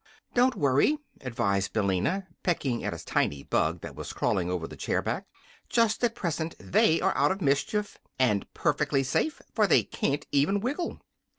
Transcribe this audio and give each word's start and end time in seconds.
"Don't 0.33 0.55
worry," 0.55 0.97
advised 1.19 1.73
Billina, 1.73 2.25
pecking 2.41 2.83
at 2.83 2.91
a 2.91 3.05
tiny 3.05 3.43
bug 3.43 3.81
that 3.81 3.93
was 3.95 4.13
crawling 4.13 4.49
over 4.49 4.67
the 4.67 4.75
chair 4.75 4.99
back. 4.99 5.27
"Just 5.69 6.03
at 6.03 6.15
present 6.15 6.55
they 6.57 6.99
are 7.01 7.15
out 7.15 7.31
of 7.31 7.39
mischief 7.39 7.99
and 8.17 8.51
perfectly 8.55 9.03
safe, 9.03 9.43
for 9.53 9.67
they 9.67 9.83
can't 9.83 10.25
even 10.31 10.59
wiggle." 10.59 11.01